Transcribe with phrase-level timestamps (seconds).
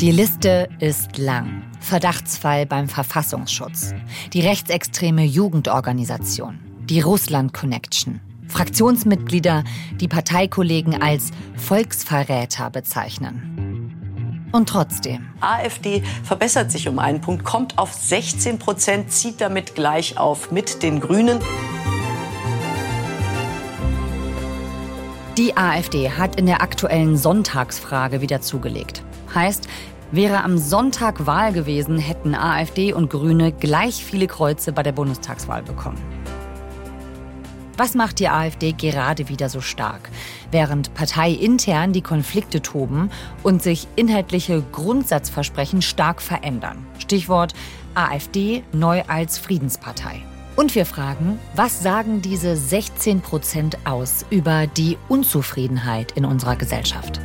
[0.00, 1.62] Die Liste ist lang.
[1.78, 3.92] Verdachtsfall beim Verfassungsschutz.
[4.32, 6.58] Die rechtsextreme Jugendorganisation.
[6.88, 8.18] Die Russland Connection.
[8.48, 9.62] Fraktionsmitglieder,
[10.00, 14.48] die Parteikollegen als Volksverräter bezeichnen.
[14.52, 15.26] Und trotzdem.
[15.40, 20.82] AfD verbessert sich um einen Punkt, kommt auf 16 Prozent, zieht damit gleich auf mit
[20.82, 21.40] den Grünen.
[25.36, 29.02] Die AfD hat in der aktuellen Sonntagsfrage wieder zugelegt.
[29.34, 29.68] Heißt,
[30.12, 35.62] wäre am Sonntag Wahl gewesen, hätten AfD und Grüne gleich viele Kreuze bei der Bundestagswahl
[35.62, 36.00] bekommen.
[37.76, 40.10] Was macht die AfD gerade wieder so stark?
[40.50, 43.10] Während parteiintern die Konflikte toben
[43.42, 46.84] und sich inhaltliche Grundsatzversprechen stark verändern.
[46.98, 47.54] Stichwort
[47.94, 50.20] AfD neu als Friedenspartei.
[50.56, 57.18] Und wir fragen, was sagen diese 16 Prozent aus über die Unzufriedenheit in unserer Gesellschaft?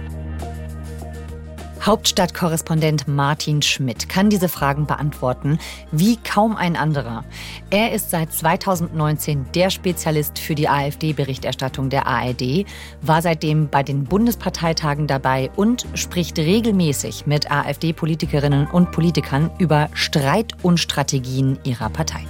[1.86, 5.60] Hauptstadtkorrespondent Martin Schmidt kann diese Fragen beantworten,
[5.92, 7.24] wie kaum ein anderer.
[7.70, 12.66] Er ist seit 2019 der Spezialist für die AfD-Berichterstattung der ARD,
[13.02, 20.54] war seitdem bei den Bundesparteitagen dabei und spricht regelmäßig mit AfD-Politikerinnen und Politikern über Streit
[20.64, 22.26] und Strategien ihrer Partei.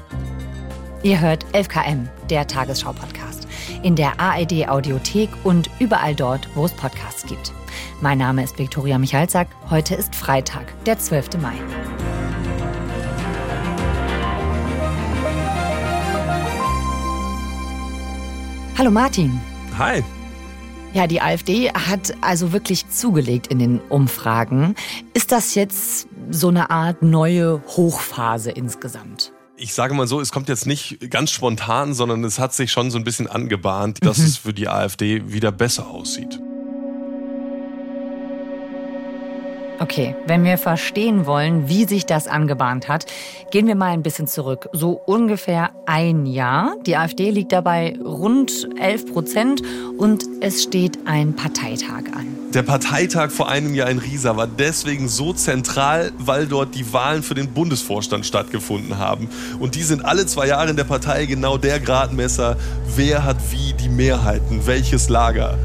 [1.01, 3.47] Ihr hört 11KM, der Tagesschau-Podcast,
[3.83, 7.53] in der ARD-Audiothek und überall dort, wo es Podcasts gibt.
[8.01, 9.47] Mein Name ist Viktoria Michalzack.
[9.69, 11.37] Heute ist Freitag, der 12.
[11.41, 11.53] Mai.
[18.77, 19.39] Hallo Martin.
[19.77, 20.03] Hi.
[20.93, 24.75] Ja, die AfD hat also wirklich zugelegt in den Umfragen.
[25.13, 29.31] Ist das jetzt so eine Art neue Hochphase insgesamt?
[29.57, 32.91] Ich sage mal so, es kommt jetzt nicht ganz spontan, sondern es hat sich schon
[32.91, 34.25] so ein bisschen angebahnt, dass mhm.
[34.25, 36.41] es für die AfD wieder besser aussieht.
[39.77, 43.05] Okay, wenn wir verstehen wollen, wie sich das angebahnt hat,
[43.51, 44.69] gehen wir mal ein bisschen zurück.
[44.71, 46.77] So ungefähr ein Jahr.
[46.85, 49.61] Die AfD liegt dabei rund 11 Prozent
[49.97, 52.25] und es steht ein Parteitag an.
[52.53, 57.21] Der Parteitag vor einem Jahr in Riesa war deswegen so zentral, weil dort die Wahlen
[57.21, 59.27] für den Bundesvorstand stattgefunden haben.
[59.59, 62.55] Und die sind alle zwei Jahre in der Partei genau der Gradmesser,
[62.95, 65.57] wer hat wie die Mehrheiten, welches Lager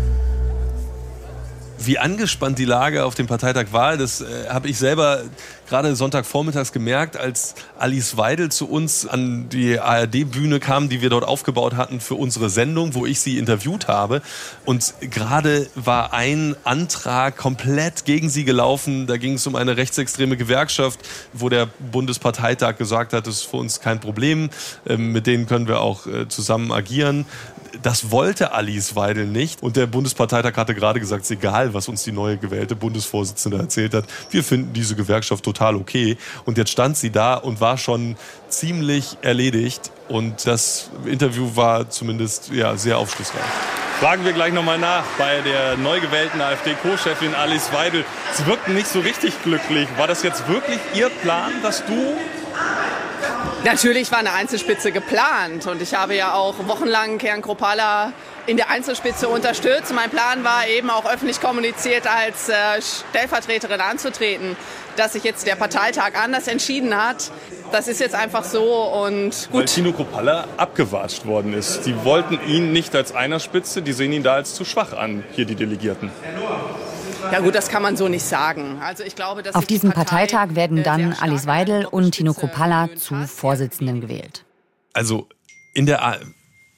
[1.83, 5.23] wie angespannt die Lage auf dem Parteitag war, das äh, habe ich selber
[5.71, 11.25] gerade Sonntagvormittags gemerkt, als Alice Weidel zu uns an die ARD-Bühne kam, die wir dort
[11.25, 14.21] aufgebaut hatten für unsere Sendung, wo ich sie interviewt habe.
[14.65, 19.07] Und gerade war ein Antrag komplett gegen sie gelaufen.
[19.07, 21.01] Da ging es um eine rechtsextreme Gewerkschaft,
[21.33, 24.51] wo der Bundesparteitag gesagt hat, das ist für uns kein Problem,
[24.87, 27.27] ähm, mit denen können wir auch äh, zusammen agieren.
[27.83, 29.63] Das wollte Alice Weidel nicht.
[29.63, 33.57] Und der Bundesparteitag hatte gerade gesagt, es ist egal, was uns die neue gewählte Bundesvorsitzende
[33.59, 34.05] erzählt hat.
[34.31, 36.19] Wir finden diese Gewerkschaft total okay.
[36.45, 38.17] Und jetzt stand sie da und war schon
[38.49, 39.91] ziemlich erledigt.
[40.09, 43.41] Und das Interview war zumindest ja, sehr aufschlussreich.
[44.01, 48.05] Fragen wir gleich nochmal nach bei der neu gewählten AfD-Co-Chefin Alice Weidel.
[48.33, 49.89] Sie wirkten nicht so richtig glücklich.
[49.99, 52.17] War das jetzt wirklich Ihr Plan, dass du
[53.65, 58.13] Natürlich war eine Einzelspitze geplant und ich habe ja auch wochenlang Kern Kropala
[58.47, 59.93] in der Einzelspitze unterstützt.
[59.95, 64.57] Mein Plan war eben auch öffentlich kommuniziert als äh, Stellvertreterin anzutreten.
[64.97, 67.31] Dass sich jetzt der Parteitag anders entschieden hat,
[67.71, 69.61] das ist jetzt einfach so und gut.
[69.61, 71.83] Weil Tino Kropalla abgewatscht worden ist.
[71.85, 75.45] Die wollten ihn nicht als Einerspitze, die sehen ihn da als zu schwach an, hier
[75.45, 76.11] die Delegierten.
[77.33, 78.79] Ja gut, das kann man so nicht sagen.
[78.81, 82.35] Also ich glaube, dass Auf diesem Partei Parteitag werden äh, dann Alice Weidel und Tino
[82.35, 84.45] Kropalla zu Vorsitzenden gewählt.
[84.93, 85.29] Also
[85.75, 86.17] in der A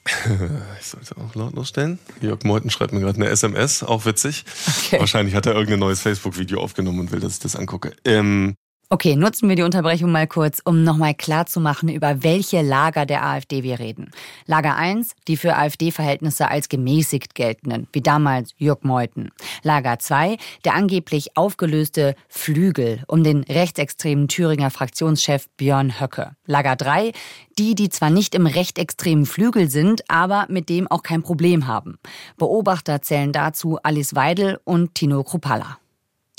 [0.79, 1.97] ich sollte auch lautlos stellen.
[2.21, 4.43] Jörg Meuthen schreibt mir gerade eine SMS, auch witzig.
[4.67, 4.99] Okay.
[4.99, 7.93] Wahrscheinlich hat er irgendein neues Facebook-Video aufgenommen und will, dass ich das angucke.
[8.03, 8.55] Ähm,
[8.89, 13.63] Okay, nutzen wir die Unterbrechung mal kurz, um nochmal klarzumachen, über welche Lager der AfD
[13.63, 14.11] wir reden.
[14.45, 19.31] Lager 1, die für AfD-Verhältnisse als gemäßigt geltenden, wie damals Jörg Meuthen.
[19.63, 26.35] Lager 2, der angeblich aufgelöste Flügel um den rechtsextremen Thüringer Fraktionschef Björn Höcke.
[26.45, 27.13] Lager 3,
[27.57, 31.97] die, die zwar nicht im rechtsextremen Flügel sind, aber mit dem auch kein Problem haben.
[32.37, 35.79] Beobachter zählen dazu Alice Weidel und Tino Kruppalla.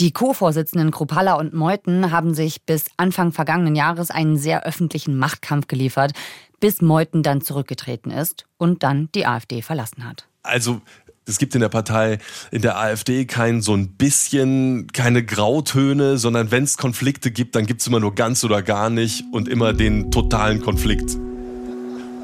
[0.01, 5.69] Die Co-Vorsitzenden Kropalla und Meuthen haben sich bis Anfang vergangenen Jahres einen sehr öffentlichen Machtkampf
[5.69, 6.13] geliefert,
[6.59, 10.27] bis Meuthen dann zurückgetreten ist und dann die AfD verlassen hat.
[10.43, 10.81] Also
[11.27, 12.19] es gibt in der Partei,
[12.51, 17.65] in der AfD kein so ein bisschen, keine Grautöne, sondern wenn es Konflikte gibt, dann
[17.65, 21.17] gibt es immer nur ganz oder gar nicht und immer den totalen Konflikt.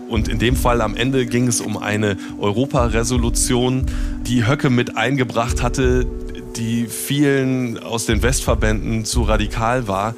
[0.09, 3.87] Und in dem Fall am Ende ging es um eine Europaresolution,
[4.27, 6.05] die Höcke mit eingebracht hatte,
[6.57, 10.15] die vielen aus den Westverbänden zu radikal war.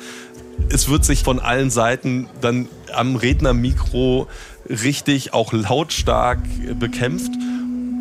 [0.70, 4.28] Es wird sich von allen Seiten dann am Rednermikro
[4.68, 6.40] richtig auch lautstark
[6.78, 7.32] bekämpft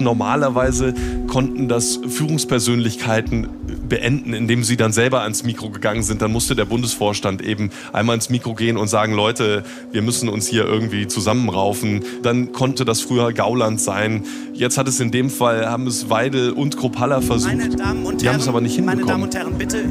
[0.03, 0.93] normalerweise
[1.27, 3.47] konnten das Führungspersönlichkeiten
[3.87, 6.21] beenden, indem sie dann selber ans Mikro gegangen sind.
[6.21, 10.47] Dann musste der Bundesvorstand eben einmal ins Mikro gehen und sagen, Leute, wir müssen uns
[10.47, 12.03] hier irgendwie zusammenraufen.
[12.23, 14.23] Dann konnte das früher Gauland sein.
[14.53, 17.51] Jetzt hat es in dem Fall, haben es Weidel und Kropalla versucht.
[17.51, 19.29] Herren, die haben es aber nicht hinbekommen.
[19.31, 19.83] Herren, bitte,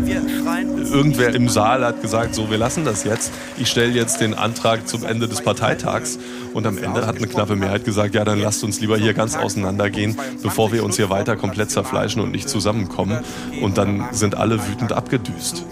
[0.91, 3.33] Irgendwer im Saal hat gesagt, so, wir lassen das jetzt.
[3.59, 6.19] Ich stelle jetzt den Antrag zum Ende des Parteitags.
[6.55, 9.37] Und am Ende hat eine knappe Mehrheit gesagt, ja, dann lasst uns lieber hier ganz
[9.37, 10.00] auseinandergehen,
[10.43, 13.21] bevor wir uns hier weiter komplett zerfleischen und nicht zusammenkommen.
[13.61, 15.65] Und dann sind alle wütend abgedüst.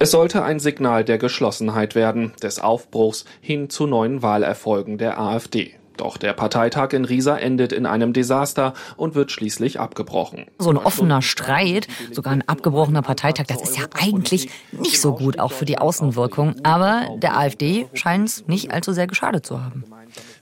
[0.00, 5.74] Es sollte ein Signal der Geschlossenheit werden, des Aufbruchs hin zu neuen Wahlerfolgen der AfD.
[5.96, 10.46] Doch der Parteitag in Riesa endet in einem Desaster und wird schließlich abgebrochen.
[10.58, 15.40] So ein offener Streit, sogar ein abgebrochener Parteitag, das ist ja eigentlich nicht so gut,
[15.40, 16.54] auch für die Außenwirkung.
[16.62, 19.84] Aber der AfD scheint es nicht allzu sehr geschadet zu haben.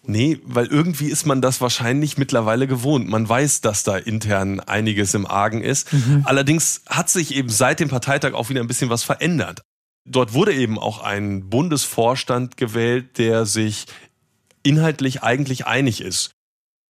[0.09, 3.09] Nee, weil irgendwie ist man das wahrscheinlich mittlerweile gewohnt.
[3.09, 5.93] Man weiß, dass da intern einiges im Argen ist.
[5.93, 6.23] Mhm.
[6.25, 9.63] Allerdings hat sich eben seit dem Parteitag auch wieder ein bisschen was verändert.
[10.05, 13.87] Dort wurde eben auch ein Bundesvorstand gewählt, der sich
[14.63, 16.36] inhaltlich eigentlich einig ist.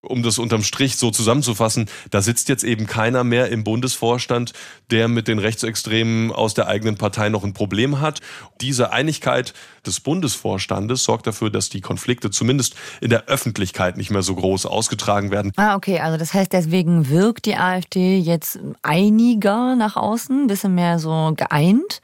[0.07, 4.53] Um das unterm Strich so zusammenzufassen, da sitzt jetzt eben keiner mehr im Bundesvorstand,
[4.91, 8.21] der mit den Rechtsextremen aus der eigenen Partei noch ein Problem hat.
[8.61, 9.53] Diese Einigkeit
[9.85, 14.65] des Bundesvorstandes sorgt dafür, dass die Konflikte zumindest in der Öffentlichkeit nicht mehr so groß
[14.65, 15.51] ausgetragen werden.
[15.57, 20.75] Ah, okay, also das heißt, deswegen wirkt die AfD jetzt einiger nach außen, ein bisschen
[20.75, 22.01] mehr so geeint.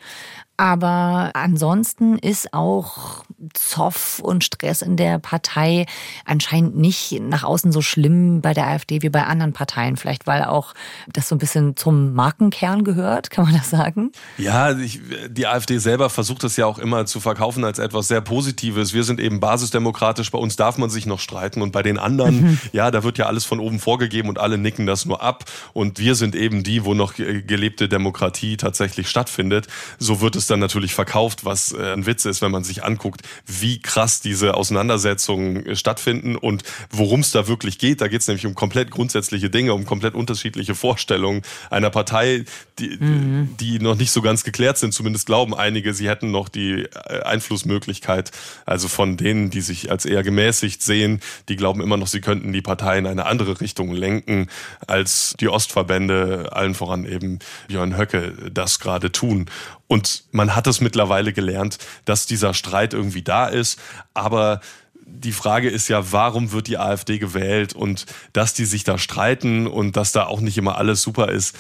[0.61, 3.23] Aber ansonsten ist auch
[3.55, 5.87] Zoff und Stress in der Partei
[6.23, 9.97] anscheinend nicht nach außen so schlimm bei der AfD wie bei anderen Parteien.
[9.97, 10.75] Vielleicht weil auch
[11.11, 14.11] das so ein bisschen zum Markenkern gehört, kann man das sagen?
[14.37, 18.21] Ja, ich, die AfD selber versucht es ja auch immer zu verkaufen als etwas sehr
[18.21, 18.93] Positives.
[18.93, 22.39] Wir sind eben basisdemokratisch, bei uns darf man sich noch streiten und bei den anderen,
[22.39, 22.59] mhm.
[22.71, 25.97] ja, da wird ja alles von oben vorgegeben und alle nicken das nur ab und
[25.97, 29.65] wir sind eben die, wo noch gelebte Demokratie tatsächlich stattfindet.
[29.97, 33.21] So wird es dann natürlich verkauft, was äh, ein Witz ist, wenn man sich anguckt,
[33.47, 38.01] wie krass diese Auseinandersetzungen äh, stattfinden und worum es da wirklich geht.
[38.01, 42.45] Da geht es nämlich um komplett grundsätzliche Dinge, um komplett unterschiedliche Vorstellungen einer Partei,
[42.79, 43.55] die, mhm.
[43.59, 44.93] die noch nicht so ganz geklärt sind.
[44.93, 48.31] Zumindest glauben einige, sie hätten noch die äh, Einflussmöglichkeit.
[48.65, 52.51] Also von denen, die sich als eher gemäßigt sehen, die glauben immer noch, sie könnten
[52.51, 54.47] die Partei in eine andere Richtung lenken,
[54.85, 59.49] als die Ostverbände, allen voran eben Björn Höcke, das gerade tun.
[59.91, 63.77] Und man hat es mittlerweile gelernt, dass dieser Streit irgendwie da ist.
[64.13, 64.61] Aber
[64.95, 69.67] die Frage ist ja, warum wird die AfD gewählt und dass die sich da streiten
[69.67, 71.57] und dass da auch nicht immer alles super ist,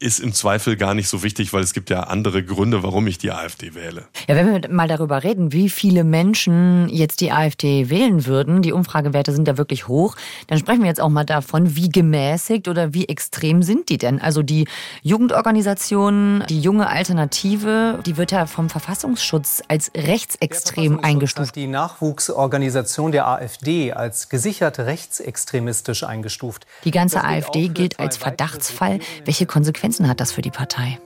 [0.00, 3.18] ist im Zweifel gar nicht so wichtig, weil es gibt ja andere Gründe, warum ich
[3.18, 4.06] die AfD wähle.
[4.28, 8.72] Ja, wenn wir mal darüber reden, wie viele Menschen jetzt die AfD wählen würden, die
[8.72, 10.16] Umfragewerte sind ja wirklich hoch,
[10.46, 14.22] dann sprechen wir jetzt auch mal davon, wie gemäßigt oder wie extrem sind die denn?
[14.22, 14.66] Also die
[15.02, 21.56] Jugendorganisation, die junge Alternative, die wird ja vom Verfassungsschutz als rechtsextrem eingestuft.
[21.56, 26.66] Die Nachwuchsorganisation der AfD als gesichert rechtsextremistisch eingestuft.
[26.84, 29.00] Die ganze AfD gilt als Verdachtsfall.
[29.26, 31.00] Welche Konsequenzen Konsequenzen hat das für die Partei?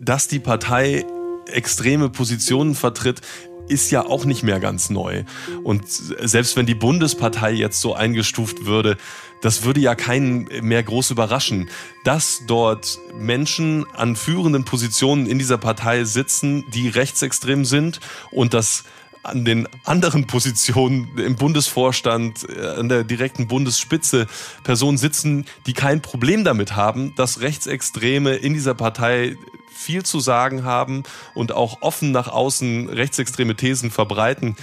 [0.00, 1.04] Dass die Partei
[1.46, 3.20] extreme Positionen vertritt,
[3.68, 5.24] ist ja auch nicht mehr ganz neu.
[5.64, 8.96] Und selbst wenn die Bundespartei jetzt so eingestuft würde,
[9.40, 11.68] das würde ja keinen mehr groß überraschen.
[12.04, 17.98] Dass dort Menschen an führenden Positionen in dieser Partei sitzen, die rechtsextrem sind
[18.30, 18.84] und dass
[19.22, 24.26] an den anderen Positionen im Bundesvorstand, äh, an der direkten Bundesspitze
[24.64, 29.36] Personen sitzen, die kein Problem damit haben, dass Rechtsextreme in dieser Partei
[29.72, 31.02] viel zu sagen haben
[31.34, 34.56] und auch offen nach außen rechtsextreme Thesen verbreiten.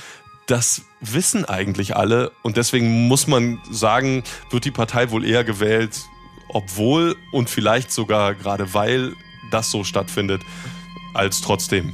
[0.45, 6.01] Das wissen eigentlich alle und deswegen muss man sagen, wird die Partei wohl eher gewählt,
[6.49, 9.13] obwohl und vielleicht sogar gerade weil
[9.51, 10.41] das so stattfindet,
[11.13, 11.93] als trotzdem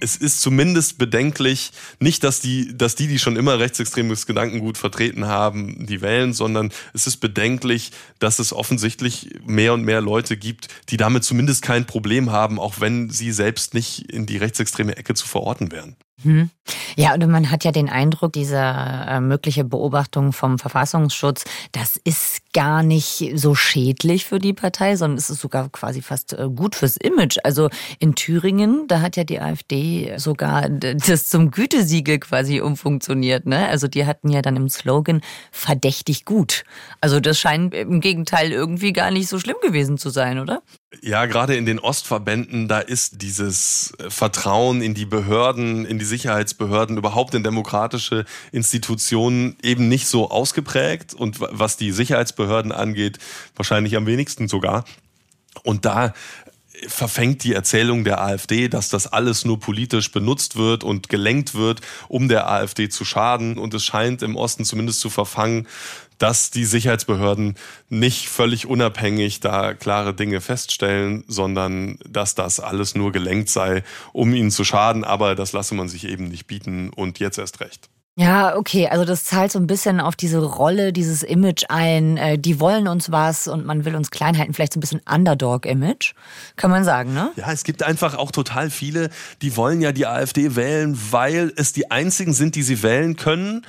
[0.00, 5.26] es ist zumindest bedenklich, nicht, dass die, dass die, die schon immer rechtsextremes Gedankengut vertreten
[5.26, 10.68] haben, die wählen, sondern es ist bedenklich, dass es offensichtlich mehr und mehr Leute gibt,
[10.90, 15.14] die damit zumindest kein Problem haben, auch wenn sie selbst nicht in die rechtsextreme Ecke
[15.14, 15.96] zu verorten wären.
[16.22, 16.50] Hm.
[16.96, 22.40] Ja, und man hat ja den Eindruck, diese äh, mögliche Beobachtung vom Verfassungsschutz, das ist
[22.54, 26.74] gar nicht so schädlich für die Partei, sondern es ist sogar quasi fast äh, gut
[26.74, 27.36] fürs Image.
[27.44, 27.68] Also
[27.98, 33.44] in Thüringen, da hat ja die AfD sogar das zum Gütesiegel quasi umfunktioniert.
[33.44, 33.68] Ne?
[33.68, 35.20] Also die hatten ja dann im Slogan
[35.52, 36.64] verdächtig gut.
[37.02, 40.62] Also das scheint im Gegenteil irgendwie gar nicht so schlimm gewesen zu sein, oder?
[41.02, 46.96] Ja, gerade in den Ostverbänden, da ist dieses Vertrauen in die Behörden, in die Sicherheitsbehörden,
[46.96, 53.18] überhaupt in demokratische Institutionen eben nicht so ausgeprägt und was die Sicherheitsbehörden angeht,
[53.54, 54.84] wahrscheinlich am wenigsten sogar.
[55.62, 56.14] Und da
[56.88, 61.80] verfängt die Erzählung der AfD, dass das alles nur politisch benutzt wird und gelenkt wird,
[62.08, 63.58] um der AfD zu schaden.
[63.58, 65.66] Und es scheint im Osten zumindest zu verfangen,
[66.18, 67.56] dass die Sicherheitsbehörden
[67.88, 74.34] nicht völlig unabhängig da klare Dinge feststellen, sondern dass das alles nur gelenkt sei, um
[74.34, 75.04] ihnen zu schaden.
[75.04, 77.90] Aber das lasse man sich eben nicht bieten und jetzt erst recht.
[78.18, 82.16] Ja, okay, also das zahlt so ein bisschen auf diese Rolle, dieses Image ein.
[82.16, 85.02] Äh, die wollen uns was und man will uns klein halten, vielleicht so ein bisschen
[85.06, 86.14] Underdog-Image,
[86.56, 87.30] kann man sagen, ne?
[87.36, 89.10] Ja, es gibt einfach auch total viele,
[89.42, 93.66] die wollen ja die AfD wählen, weil es die einzigen sind, die sie wählen können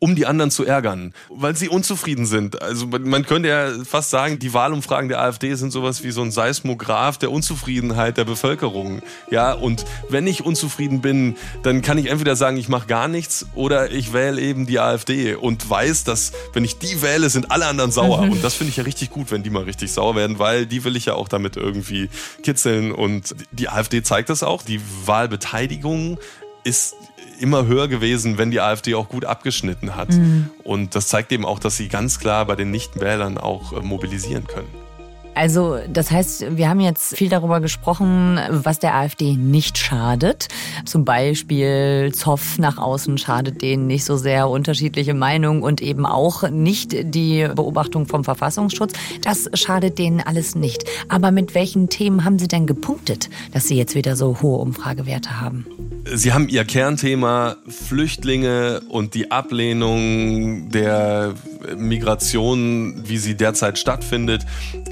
[0.00, 2.62] um die anderen zu ärgern, weil sie unzufrieden sind.
[2.62, 6.30] Also man könnte ja fast sagen, die Wahlumfragen der AfD sind sowas wie so ein
[6.30, 9.02] Seismograph der Unzufriedenheit der Bevölkerung.
[9.30, 13.46] Ja, und wenn ich unzufrieden bin, dann kann ich entweder sagen, ich mache gar nichts
[13.54, 17.66] oder ich wähle eben die AfD und weiß, dass wenn ich die wähle, sind alle
[17.66, 18.24] anderen sauer.
[18.24, 18.32] Mhm.
[18.32, 20.84] Und das finde ich ja richtig gut, wenn die mal richtig sauer werden, weil die
[20.84, 22.08] will ich ja auch damit irgendwie
[22.44, 22.92] kitzeln.
[22.92, 24.62] Und die AfD zeigt das auch.
[24.62, 26.18] Die Wahlbeteiligung
[26.62, 26.94] ist
[27.38, 30.10] immer höher gewesen, wenn die AfD auch gut abgeschnitten hat.
[30.10, 30.50] Mhm.
[30.64, 34.46] Und das zeigt eben auch, dass sie ganz klar bei den Nichtwählern auch äh, mobilisieren
[34.46, 34.87] können.
[35.38, 40.48] Also das heißt, wir haben jetzt viel darüber gesprochen, was der AfD nicht schadet.
[40.84, 46.50] Zum Beispiel Zoff nach außen schadet denen nicht so sehr, unterschiedliche Meinungen und eben auch
[46.50, 48.94] nicht die Beobachtung vom Verfassungsschutz.
[49.22, 50.84] Das schadet denen alles nicht.
[51.08, 55.40] Aber mit welchen Themen haben Sie denn gepunktet, dass Sie jetzt wieder so hohe Umfragewerte
[55.40, 55.66] haben?
[56.12, 61.34] Sie haben Ihr Kernthema Flüchtlinge und die Ablehnung der
[61.76, 64.46] Migration, wie sie derzeit stattfindet.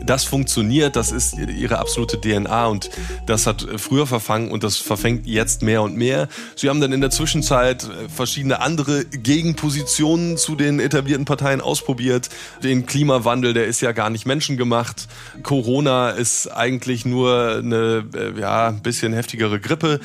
[0.04, 2.90] Das funktioniert, das ist ihre absolute DNA und
[3.24, 6.28] das hat früher verfangen und das verfängt jetzt mehr und mehr.
[6.56, 12.28] Sie haben dann in der Zwischenzeit verschiedene andere Gegenpositionen zu den etablierten Parteien ausprobiert.
[12.62, 15.08] Den Klimawandel, der ist ja gar nicht menschengemacht.
[15.42, 20.00] Corona ist eigentlich nur eine äh, ja, bisschen heftigere Grippe.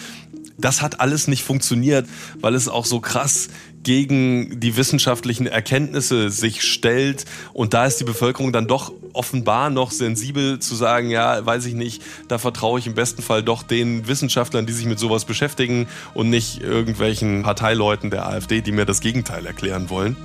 [0.57, 2.07] Das hat alles nicht funktioniert,
[2.39, 3.49] weil es auch so krass
[3.83, 7.25] gegen die wissenschaftlichen Erkenntnisse sich stellt.
[7.53, 11.73] Und da ist die Bevölkerung dann doch offenbar noch sensibel zu sagen, ja, weiß ich
[11.73, 15.87] nicht, da vertraue ich im besten Fall doch den Wissenschaftlern, die sich mit sowas beschäftigen
[16.13, 20.15] und nicht irgendwelchen Parteileuten der AfD, die mir das Gegenteil erklären wollen.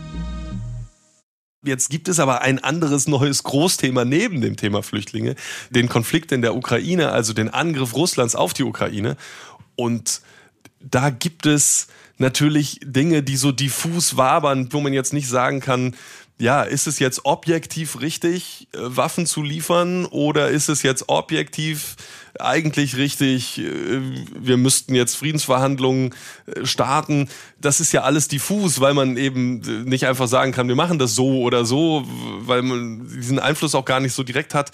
[1.64, 5.34] Jetzt gibt es aber ein anderes neues Großthema neben dem Thema Flüchtlinge,
[5.70, 9.16] den Konflikt in der Ukraine, also den Angriff Russlands auf die Ukraine.
[9.74, 10.20] Und
[10.78, 15.94] da gibt es natürlich Dinge, die so diffus wabern, wo man jetzt nicht sagen kann,
[16.38, 21.96] ja, ist es jetzt objektiv richtig, äh, Waffen zu liefern oder ist es jetzt objektiv
[22.38, 24.00] eigentlich richtig, äh,
[24.38, 26.14] wir müssten jetzt Friedensverhandlungen
[26.46, 27.30] äh, starten.
[27.58, 31.14] Das ist ja alles diffus, weil man eben nicht einfach sagen kann, wir machen das
[31.14, 32.04] so oder so,
[32.40, 34.72] weil man diesen Einfluss auch gar nicht so direkt hat.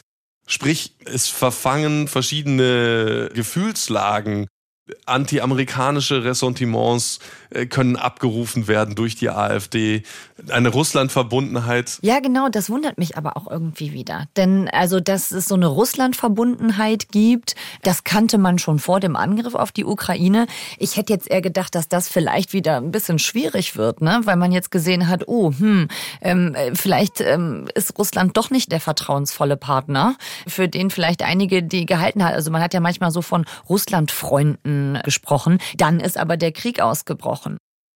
[0.49, 4.49] Sprich, es verfangen verschiedene Gefühlslagen
[5.07, 7.19] anti-amerikanische Ressentiments
[7.69, 10.03] können abgerufen werden durch die AfD.
[10.49, 11.99] Eine Russland-Verbundenheit.
[12.03, 14.27] Ja, genau, das wundert mich aber auch irgendwie wieder.
[14.37, 19.55] Denn also, dass es so eine Russland-Verbundenheit gibt, das kannte man schon vor dem Angriff
[19.55, 20.47] auf die Ukraine.
[20.79, 24.21] Ich hätte jetzt eher gedacht, dass das vielleicht wieder ein bisschen schwierig wird, ne?
[24.25, 25.89] weil man jetzt gesehen hat, oh, hm,
[26.21, 30.17] ähm, vielleicht ähm, ist Russland doch nicht der vertrauensvolle Partner,
[30.47, 32.35] für den vielleicht einige die gehalten hat.
[32.35, 35.59] Also man hat ja manchmal so von Russland-Freunden gesprochen.
[35.77, 37.42] Dann ist aber der Krieg ausgebrochen.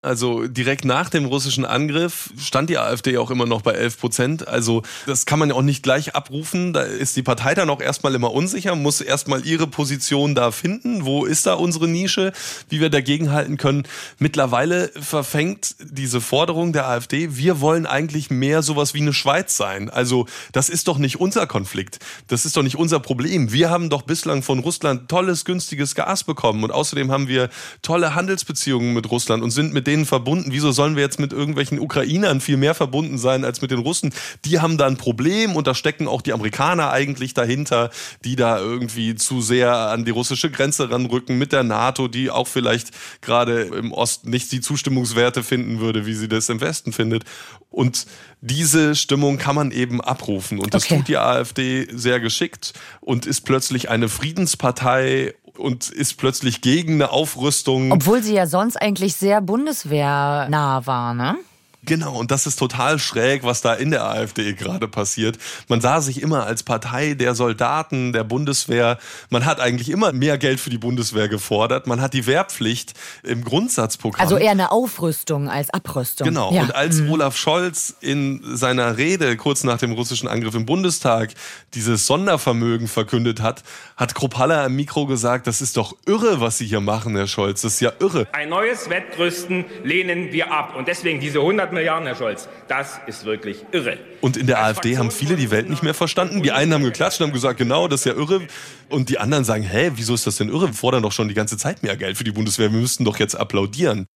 [0.07, 4.47] Also direkt nach dem russischen Angriff stand die AfD auch immer noch bei 11 Prozent.
[4.47, 6.73] Also das kann man ja auch nicht gleich abrufen.
[6.73, 11.05] Da ist die Partei dann auch erstmal immer unsicher, muss erstmal ihre Position da finden.
[11.05, 12.33] Wo ist da unsere Nische,
[12.69, 13.83] wie wir dagegen halten können?
[14.21, 19.91] Mittlerweile verfängt diese Forderung der AfD, wir wollen eigentlich mehr sowas wie eine Schweiz sein.
[19.91, 21.99] Also das ist doch nicht unser Konflikt.
[22.29, 23.51] Das ist doch nicht unser Problem.
[23.51, 27.51] Wir haben doch bislang von Russland tolles, günstiges Gas bekommen und außerdem haben wir
[27.83, 30.53] tolle Handelsbeziehungen mit Russland und sind mit denen denen verbunden.
[30.53, 34.13] Wieso sollen wir jetzt mit irgendwelchen Ukrainern viel mehr verbunden sein als mit den Russen?
[34.45, 37.91] Die haben da ein Problem und da stecken auch die Amerikaner eigentlich dahinter,
[38.25, 42.47] die da irgendwie zu sehr an die russische Grenze ranrücken mit der NATO, die auch
[42.47, 42.91] vielleicht
[43.23, 47.25] gerade im Osten nicht die Zustimmungswerte finden würde, wie sie das im Westen findet.
[47.71, 48.07] Und
[48.41, 50.59] diese Stimmung kann man eben abrufen.
[50.59, 50.99] Und das okay.
[50.99, 57.11] tut die AfD sehr geschickt und ist plötzlich eine Friedenspartei und ist plötzlich gegen eine
[57.11, 57.93] Aufrüstung.
[57.93, 61.37] Obwohl sie ja sonst eigentlich sehr bundeswehrnah war, ne?
[61.85, 65.39] Genau, und das ist total schräg, was da in der AfD gerade passiert.
[65.69, 68.99] Man sah sich immer als Partei der Soldaten, der Bundeswehr.
[69.31, 71.87] Man hat eigentlich immer mehr Geld für die Bundeswehr gefordert.
[71.87, 74.21] Man hat die Wehrpflicht im Grundsatzprogramm.
[74.21, 76.27] Also eher eine Aufrüstung als Abrüstung.
[76.27, 76.63] Genau, ja.
[76.63, 77.13] und als mhm.
[77.13, 81.35] Olaf Scholz in seiner Rede kurz nach dem russischen Angriff im Bundestag
[81.75, 83.63] dieses Sondervermögen verkündet hat,
[83.97, 87.63] hat Kropalla im Mikro gesagt, das ist doch irre, was Sie hier machen, Herr Scholz.
[87.63, 88.27] Das ist ja irre.
[88.33, 90.75] Ein neues Wettrüsten lehnen wir ab.
[90.77, 92.49] Und deswegen diese 100 Milliarden, Herr Scholz.
[92.69, 93.99] Das ist wirklich irre.
[94.21, 96.43] Und in der Als AfD haben viele die Welt nicht mehr verstanden.
[96.43, 98.43] Die einen haben geklatscht und haben gesagt, genau, das ist ja irre.
[98.89, 100.69] Und die anderen sagen, hä, wieso ist das denn irre?
[100.69, 102.73] Wir fordern doch schon die ganze Zeit mehr Geld für die Bundeswehr.
[102.73, 104.07] Wir müssten doch jetzt applaudieren.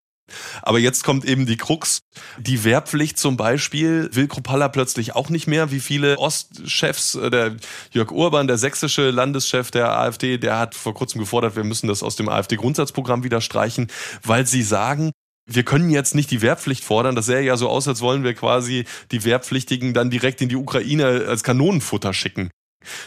[0.62, 2.00] Aber jetzt kommt eben die Krux.
[2.38, 7.14] Die Wehrpflicht zum Beispiel will Kropalla plötzlich auch nicht mehr, wie viele Ostchefs.
[7.14, 7.56] Äh, der
[7.92, 12.02] Jörg Urban, der sächsische Landeschef der AfD, der hat vor kurzem gefordert, wir müssen das
[12.02, 13.88] aus dem AfD-Grundsatzprogramm wieder streichen,
[14.22, 15.12] weil sie sagen,
[15.54, 17.16] wir können jetzt nicht die Wehrpflicht fordern.
[17.16, 20.56] Das sähe ja so aus, als wollen wir quasi die Wehrpflichtigen dann direkt in die
[20.56, 22.50] Ukraine als Kanonenfutter schicken.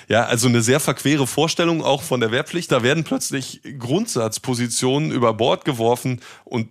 [0.07, 2.71] Ja, also eine sehr verquere Vorstellung auch von der Wehrpflicht.
[2.71, 6.69] Da werden plötzlich Grundsatzpositionen über Bord geworfen und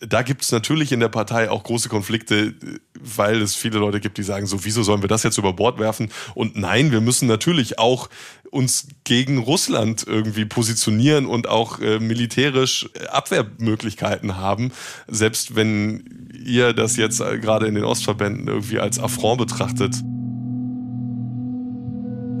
[0.00, 2.54] da gibt es natürlich in der Partei auch große Konflikte,
[2.98, 5.78] weil es viele Leute gibt, die sagen, so, wieso sollen wir das jetzt über Bord
[5.78, 6.10] werfen?
[6.34, 8.08] Und nein, wir müssen natürlich auch
[8.50, 14.72] uns gegen Russland irgendwie positionieren und auch äh, militärisch Abwehrmöglichkeiten haben,
[15.06, 19.96] selbst wenn ihr das jetzt äh, gerade in den Ostverbänden irgendwie als Affront betrachtet.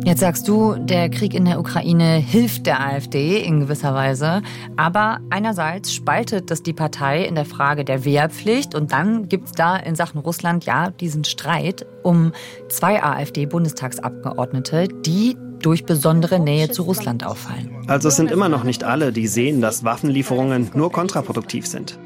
[0.04, 4.42] Jetzt sagst du, der Krieg in der Ukraine hilft der AfD in gewisser Weise.
[4.76, 8.74] Aber einerseits spaltet das die Partei in der Frage der Wehrpflicht.
[8.74, 12.32] Und dann gibt es da in Sachen Russland ja diesen Streit um
[12.68, 17.70] zwei AfD-Bundestagsabgeordnete, die durch besondere Nähe zu Russland auffallen.
[17.88, 21.98] Also es sind immer noch nicht alle, die sehen, dass Waffenlieferungen nur kontraproduktiv sind.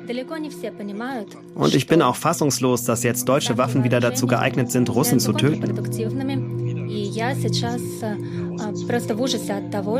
[1.54, 5.32] Und ich bin auch fassungslos, dass jetzt deutsche Waffen wieder dazu geeignet sind, Russen zu
[5.32, 5.62] töten.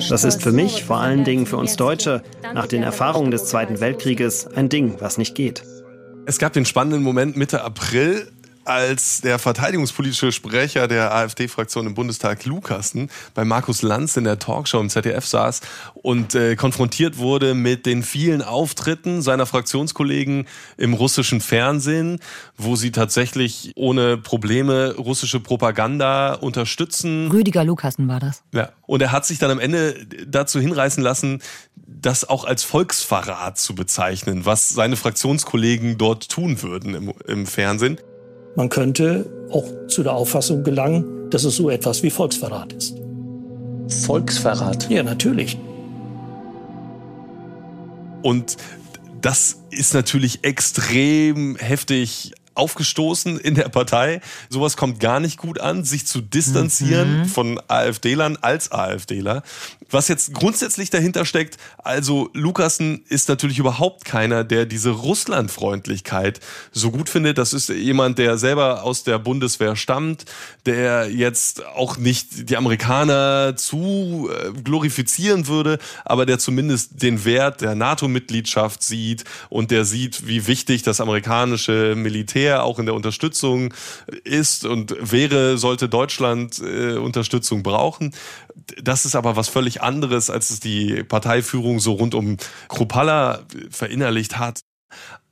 [0.09, 2.22] Das ist für mich, vor allen Dingen für uns Deutsche,
[2.55, 5.62] nach den Erfahrungen des Zweiten Weltkrieges ein Ding, was nicht geht.
[6.25, 8.29] Es gab den spannenden Moment Mitte April,
[8.64, 14.81] als der verteidigungspolitische Sprecher der AfD-Fraktion im Bundestag, Lukassen, bei Markus Lanz in der Talkshow
[14.81, 15.61] im ZDF saß
[15.94, 20.46] und äh, konfrontiert wurde mit den vielen Auftritten seiner Fraktionskollegen
[20.77, 22.20] im russischen Fernsehen,
[22.57, 27.31] wo sie tatsächlich ohne Probleme russische Propaganda unterstützen.
[27.31, 28.42] Rüdiger Lukassen war das.
[28.53, 28.70] Ja.
[28.87, 31.40] Und er hat sich dann am Ende dazu hinreißen lassen,
[31.87, 37.98] das auch als Volksverrat zu bezeichnen, was seine Fraktionskollegen dort tun würden im, im Fernsehen.
[38.55, 42.97] Man könnte auch zu der Auffassung gelangen, dass es so etwas wie Volksverrat ist.
[44.05, 44.88] Volksverrat?
[44.91, 45.59] Ja, natürlich.
[48.23, 48.57] Und
[49.21, 54.21] das ist natürlich extrem heftig aufgestoßen in der Partei.
[54.49, 57.27] Sowas kommt gar nicht gut an, sich zu distanzieren mhm.
[57.27, 59.43] von AfDlern als AfDler.
[59.93, 66.41] Was jetzt grundsätzlich dahinter steckt, also Lukasen ist natürlich überhaupt keiner, der diese Russlandfreundlichkeit
[66.73, 67.37] so gut findet.
[67.37, 70.25] Das ist jemand, der selber aus der Bundeswehr stammt,
[70.65, 77.61] der jetzt auch nicht die Amerikaner zu äh, glorifizieren würde, aber der zumindest den Wert
[77.61, 83.74] der NATO-Mitgliedschaft sieht und der sieht, wie wichtig das amerikanische Militär auch in der Unterstützung
[84.24, 88.14] ist und wäre, sollte Deutschland äh, Unterstützung brauchen.
[88.83, 92.37] Das ist aber was völlig anderes, als es die Parteiführung so rund um
[92.68, 94.61] Kropalla verinnerlicht hat.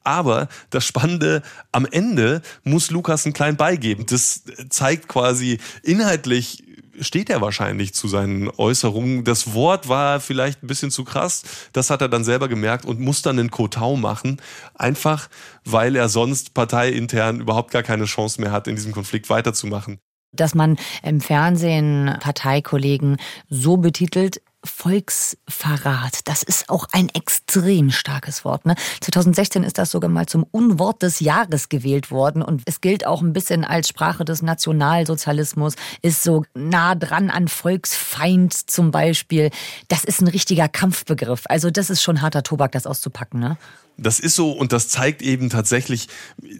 [0.02, 1.42] Aber das Spannende,
[1.72, 4.06] am Ende muss Lukas einen kleinen beigeben.
[4.06, 6.64] Das zeigt quasi inhaltlich
[7.00, 9.24] steht er wahrscheinlich zu seinen Äußerungen.
[9.24, 11.42] Das Wort war vielleicht ein bisschen zu krass.
[11.72, 14.40] Das hat er dann selber gemerkt und muss dann einen Kotau machen.
[14.74, 15.28] Einfach,
[15.64, 19.98] weil er sonst parteiintern überhaupt gar keine Chance mehr hat, in diesem Konflikt weiterzumachen
[20.32, 23.16] dass man im Fernsehen Parteikollegen
[23.48, 28.66] so betitelt, Volksverrat, das ist auch ein extrem starkes Wort.
[28.66, 28.74] Ne?
[29.00, 33.22] 2016 ist das sogar mal zum Unwort des Jahres gewählt worden und es gilt auch
[33.22, 39.50] ein bisschen als Sprache des Nationalsozialismus, ist so nah dran an Volksfeind zum Beispiel.
[39.88, 41.44] Das ist ein richtiger Kampfbegriff.
[41.46, 43.40] Also das ist schon harter Tobak, das auszupacken.
[43.40, 43.56] Ne?
[44.02, 46.08] Das ist so und das zeigt eben tatsächlich,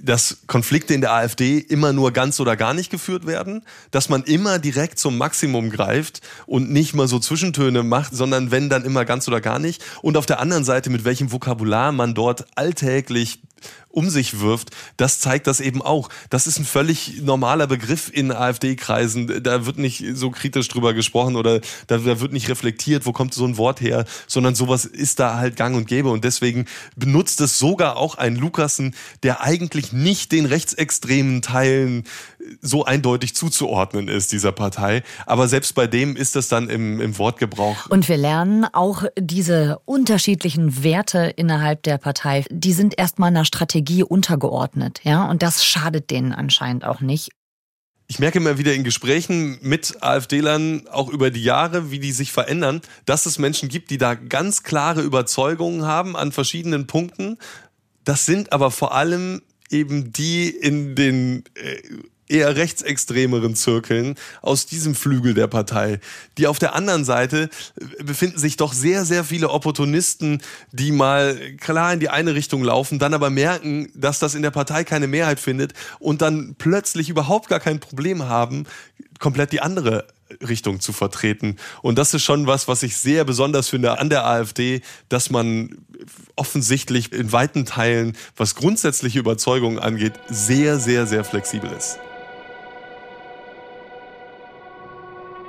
[0.03, 4.25] dass Konflikte in der AfD immer nur ganz oder gar nicht geführt werden, dass man
[4.25, 9.07] immer direkt zum Maximum greift und nicht mal so Zwischentöne macht, sondern wenn dann immer
[9.07, 9.83] ganz oder gar nicht.
[10.03, 13.41] Und auf der anderen Seite, mit welchem Vokabular man dort alltäglich
[13.89, 16.09] um sich wirft, das zeigt das eben auch.
[16.31, 19.43] Das ist ein völlig normaler Begriff in AfD-Kreisen.
[19.43, 23.35] Da wird nicht so kritisch drüber gesprochen oder da, da, wird nicht reflektiert, wo kommt
[23.35, 26.11] so ein Wort her, sondern sowas ist da halt gang und gäbe.
[26.11, 32.05] Und deswegen benutzt es sogar auch ein Lukassen, der eigentlich nicht den rechtsextremen Teilen
[32.61, 35.03] so eindeutig zuzuordnen ist, dieser Partei.
[35.27, 37.87] Aber selbst bei dem ist das dann im, im Wortgebrauch.
[37.89, 44.03] Und wir lernen auch diese unterschiedlichen Werte innerhalb der Partei, die sind erstmal einer Strategie
[44.03, 45.01] untergeordnet.
[45.05, 47.31] Ja, und das schadet denen anscheinend auch nicht.
[48.11, 52.33] Ich merke immer wieder in Gesprächen mit AfD-Lern, auch über die Jahre, wie die sich
[52.33, 57.39] verändern, dass es Menschen gibt, die da ganz klare Überzeugungen haben an verschiedenen Punkten.
[58.03, 61.81] Das sind aber vor allem eben die in den äh,
[62.31, 66.01] eher rechtsextremeren Zirkeln aus diesem Flügel der Partei.
[66.39, 71.37] Die auf der anderen Seite äh, befinden sich doch sehr, sehr viele Opportunisten, die mal
[71.59, 75.07] klar in die eine Richtung laufen, dann aber merken, dass das in der Partei keine
[75.07, 78.65] Mehrheit findet und dann plötzlich überhaupt gar kein Problem haben,
[79.19, 80.07] komplett die andere
[80.47, 81.57] Richtung zu vertreten.
[81.83, 85.79] Und das ist schon was, was ich sehr besonders finde an der AfD, dass man
[86.37, 91.99] offensichtlich in weiten Teilen, was grundsätzliche Überzeugungen angeht, sehr, sehr, sehr flexibel ist.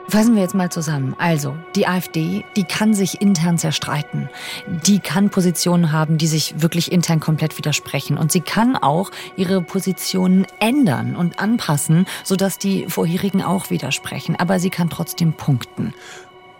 [0.07, 1.15] Fassen wir jetzt mal zusammen.
[1.17, 4.29] Also, die AfD, die kann sich intern zerstreiten.
[4.85, 8.17] Die kann Positionen haben, die sich wirklich intern komplett widersprechen.
[8.17, 14.35] Und sie kann auch ihre Positionen ändern und anpassen, sodass die vorherigen auch widersprechen.
[14.35, 15.93] Aber sie kann trotzdem punkten.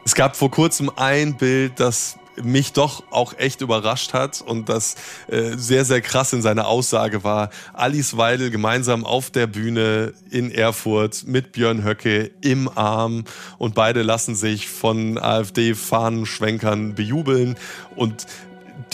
[0.05, 4.95] Es gab vor kurzem ein Bild, das mich doch auch echt überrascht hat und das
[5.27, 7.49] äh, sehr, sehr krass in seiner Aussage war.
[7.73, 13.23] Alice Weidel gemeinsam auf der Bühne in Erfurt mit Björn Höcke im Arm
[13.57, 17.55] und beide lassen sich von AfD-Fahnenschwenkern bejubeln
[17.95, 18.25] und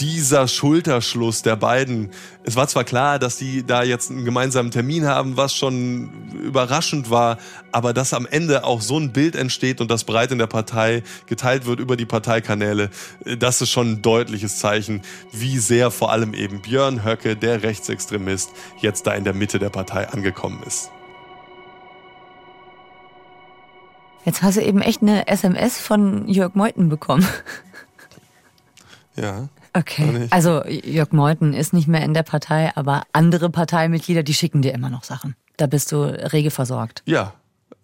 [0.00, 2.10] dieser Schulterschluss der beiden,
[2.44, 7.10] es war zwar klar, dass die da jetzt einen gemeinsamen Termin haben, was schon überraschend
[7.10, 7.38] war,
[7.72, 11.02] aber dass am Ende auch so ein Bild entsteht und das breit in der Partei
[11.26, 12.90] geteilt wird über die Parteikanäle,
[13.38, 18.50] das ist schon ein deutliches Zeichen, wie sehr vor allem eben Björn Höcke, der Rechtsextremist,
[18.80, 20.90] jetzt da in der Mitte der Partei angekommen ist.
[24.24, 27.26] Jetzt hast du eben echt eine SMS von Jörg Meuthen bekommen.
[29.16, 29.48] Ja.
[29.78, 30.26] Okay.
[30.30, 34.74] Also Jörg Meuthen ist nicht mehr in der Partei, aber andere Parteimitglieder, die schicken dir
[34.74, 35.36] immer noch Sachen.
[35.56, 37.02] Da bist du rege versorgt.
[37.06, 37.34] Ja,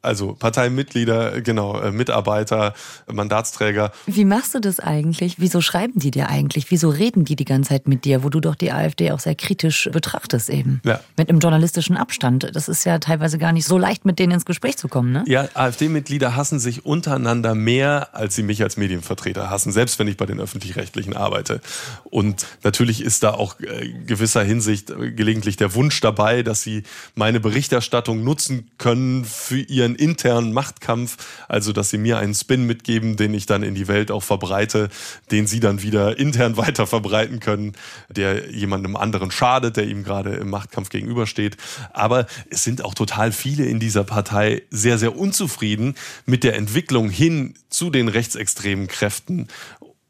[0.04, 2.74] also Parteimitglieder, genau, äh, Mitarbeiter,
[3.10, 3.92] Mandatsträger.
[4.06, 5.36] Wie machst du das eigentlich?
[5.38, 6.70] Wieso schreiben die dir eigentlich?
[6.70, 9.34] Wieso reden die die ganze Zeit mit dir, wo du doch die AfD auch sehr
[9.34, 10.80] kritisch betrachtest eben?
[10.84, 11.00] Ja.
[11.16, 12.50] Mit einem journalistischen Abstand.
[12.52, 15.24] Das ist ja teilweise gar nicht so leicht, mit denen ins Gespräch zu kommen, ne?
[15.26, 20.16] Ja, AfD-Mitglieder hassen sich untereinander mehr, als sie mich als Medienvertreter hassen, selbst wenn ich
[20.16, 21.60] bei den Öffentlich-Rechtlichen arbeite.
[22.04, 26.82] Und natürlich ist da auch äh, gewisser Hinsicht äh, gelegentlich der Wunsch dabei, dass sie
[27.14, 31.16] meine Berichterstattung nutzen können für ihren einen internen Machtkampf,
[31.48, 34.88] also dass sie mir einen Spin mitgeben, den ich dann in die Welt auch verbreite,
[35.30, 37.72] den sie dann wieder intern weiter verbreiten können,
[38.08, 41.56] der jemandem anderen schadet, der ihm gerade im Machtkampf gegenübersteht.
[41.92, 45.94] Aber es sind auch total viele in dieser Partei sehr, sehr unzufrieden
[46.26, 49.48] mit der Entwicklung hin zu den rechtsextremen Kräften.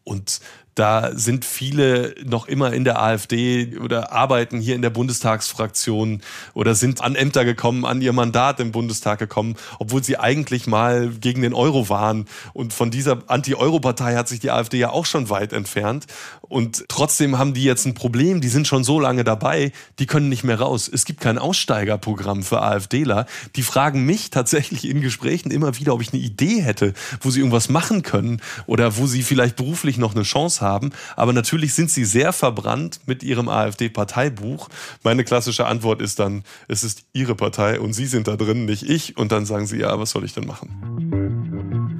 [0.04, 0.40] Und
[0.74, 6.20] da sind viele noch immer in der AfD oder arbeiten hier in der Bundestagsfraktion
[6.52, 11.10] oder sind an Ämter gekommen, an ihr Mandat im Bundestag gekommen, obwohl sie eigentlich mal
[11.10, 12.26] gegen den Euro waren.
[12.52, 16.06] Und von dieser Anti-Euro-Partei hat sich die AfD ja auch schon weit entfernt.
[16.42, 18.40] Und trotzdem haben die jetzt ein Problem.
[18.40, 20.90] Die sind schon so lange dabei, die können nicht mehr raus.
[20.92, 23.26] Es gibt kein Aussteigerprogramm für AfDler.
[23.54, 27.40] Die fragen mich tatsächlich in Gesprächen immer wieder, ob ich eine Idee hätte, wo sie
[27.40, 30.90] irgendwas machen können oder wo sie vielleicht beruflich noch eine Chance haben haben.
[31.14, 34.68] Aber natürlich sind sie sehr verbrannt mit ihrem AfD-Parteibuch.
[35.04, 38.82] Meine klassische Antwort ist dann, es ist ihre Partei und sie sind da drin, nicht
[38.82, 39.16] ich.
[39.16, 40.70] Und dann sagen sie, ja, was soll ich denn machen?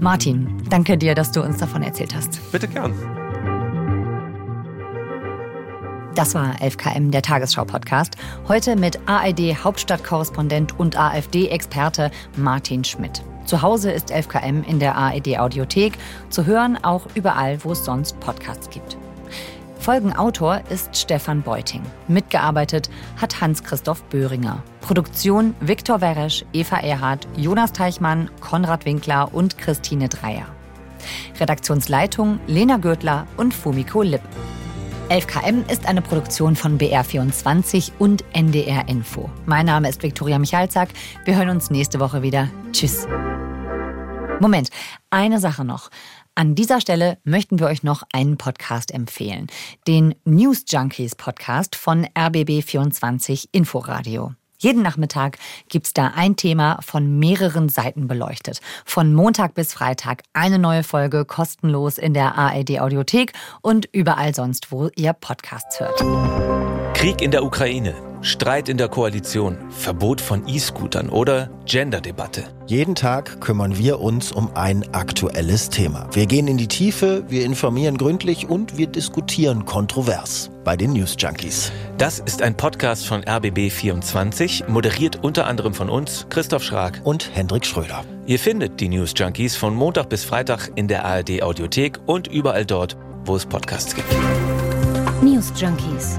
[0.01, 2.41] Martin, danke dir, dass du uns davon erzählt hast.
[2.51, 2.93] Bitte gern.
[6.15, 8.15] Das war 11KM, der Tagesschau-Podcast.
[8.47, 13.25] Heute mit ARD-Hauptstadtkorrespondent und AfD-Experte Martin Schmidt.
[13.47, 15.95] Zu Hause ist 11KM in der ARD Audiothek,
[16.31, 18.97] zu hören auch überall, wo es sonst Podcasts gibt.
[19.81, 21.83] Folgenautor ist Stefan Beuting.
[22.07, 24.63] Mitgearbeitet hat Hans-Christoph Böhringer.
[24.83, 30.47] Produktion Viktor Weresch, Eva Erhardt, Jonas Teichmann, Konrad Winkler und Christine Dreier.
[31.41, 34.23] Redaktionsleitung Lena Gürtler und Fumiko Lipp.
[35.11, 39.29] 11KM ist eine Produktion von BR24 und NDR Info.
[39.45, 40.89] Mein Name ist Viktoria Michalzack.
[41.27, 42.49] Wir hören uns nächste Woche wieder.
[42.73, 43.07] Tschüss.
[44.41, 44.71] Moment,
[45.11, 45.91] eine Sache noch.
[46.35, 49.47] An dieser Stelle möchten wir euch noch einen Podcast empfehlen.
[49.87, 54.33] Den News Junkies Podcast von RBB24 Inforadio.
[54.59, 55.39] Jeden Nachmittag
[55.69, 58.61] gibt's da ein Thema von mehreren Seiten beleuchtet.
[58.85, 64.71] Von Montag bis Freitag eine neue Folge kostenlos in der ARD Audiothek und überall sonst,
[64.73, 66.05] wo ihr Podcasts hört.
[66.95, 68.14] Krieg in der Ukraine.
[68.25, 72.45] Streit in der Koalition, Verbot von E-Scootern oder Gender-Debatte.
[72.67, 76.09] Jeden Tag kümmern wir uns um ein aktuelles Thema.
[76.15, 81.17] Wir gehen in die Tiefe, wir informieren gründlich und wir diskutieren kontrovers bei den News
[81.19, 81.71] Junkies.
[81.99, 87.67] Das ist ein Podcast von RBB24, moderiert unter anderem von uns, Christoph Schrag und Hendrik
[87.67, 88.07] Schröder.
[88.25, 92.65] Ihr findet die News Junkies von Montag bis Freitag in der ARD Audiothek und überall
[92.65, 94.09] dort, wo es Podcasts gibt.
[95.23, 96.19] News Junkies